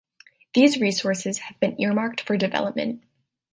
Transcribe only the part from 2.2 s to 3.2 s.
for development.